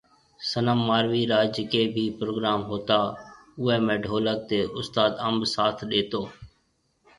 صنم 0.49 0.79
ماروي 0.87 1.23
را 1.31 1.39
جڪي 1.55 1.83
ڀي 1.93 2.05
پروگرام 2.19 2.59
ھوتا 2.69 2.99
اوئي 3.59 3.77
۾ 3.87 3.95
ڍولڪ 4.05 4.39
تي 4.49 4.59
اُستاد 4.79 5.11
انب 5.27 5.41
ساٿ 5.53 5.77
ڏيتو 5.89 6.21